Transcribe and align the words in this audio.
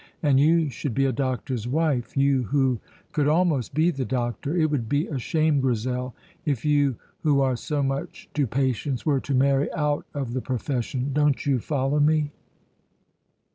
And 0.23 0.39
you 0.39 0.71
should 0.71 0.95
be 0.95 1.05
a 1.05 1.11
doctor's 1.11 1.67
wife 1.67 2.17
you 2.17 2.45
who 2.45 2.79
could 3.11 3.27
almost 3.27 3.75
be 3.75 3.91
the 3.91 4.03
doctor. 4.03 4.57
It 4.57 4.71
would 4.71 4.89
be 4.89 5.05
a 5.05 5.19
shame, 5.19 5.61
Grizel, 5.61 6.15
if 6.43 6.65
you 6.65 6.95
who 7.21 7.39
are 7.39 7.55
so 7.55 7.83
much 7.83 8.27
to 8.33 8.47
patients 8.47 9.05
were 9.05 9.19
to 9.19 9.35
marry 9.35 9.71
out 9.73 10.07
of 10.15 10.33
the 10.33 10.41
profession. 10.41 11.11
Don't 11.13 11.45
you 11.45 11.59
follow 11.59 11.99
me?" 11.99 12.31